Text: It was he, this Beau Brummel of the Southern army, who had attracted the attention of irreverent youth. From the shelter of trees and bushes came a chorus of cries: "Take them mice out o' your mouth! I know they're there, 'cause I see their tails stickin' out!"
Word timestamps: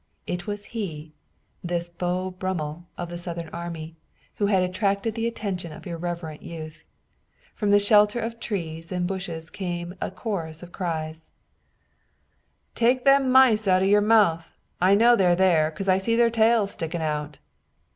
It 0.25 0.47
was 0.47 0.65
he, 0.73 1.13
this 1.63 1.87
Beau 1.87 2.31
Brummel 2.31 2.87
of 2.97 3.09
the 3.11 3.19
Southern 3.19 3.49
army, 3.49 3.97
who 4.37 4.47
had 4.47 4.63
attracted 4.63 5.13
the 5.13 5.27
attention 5.27 5.71
of 5.71 5.85
irreverent 5.85 6.41
youth. 6.41 6.87
From 7.53 7.69
the 7.69 7.77
shelter 7.77 8.19
of 8.19 8.39
trees 8.39 8.91
and 8.91 9.05
bushes 9.05 9.51
came 9.51 9.93
a 10.01 10.09
chorus 10.09 10.63
of 10.63 10.71
cries: 10.71 11.29
"Take 12.73 13.03
them 13.03 13.31
mice 13.31 13.67
out 13.67 13.83
o' 13.83 13.85
your 13.85 14.01
mouth! 14.01 14.55
I 14.81 14.95
know 14.95 15.15
they're 15.15 15.35
there, 15.35 15.69
'cause 15.69 15.87
I 15.87 15.99
see 15.99 16.15
their 16.15 16.31
tails 16.31 16.71
stickin' 16.71 17.03
out!" 17.03 17.37